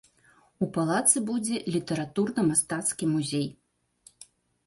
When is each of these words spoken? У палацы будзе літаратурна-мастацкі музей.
У 0.65 0.67
палацы 0.75 1.17
будзе 1.29 1.57
літаратурна-мастацкі 1.75 3.09
музей. 3.13 3.45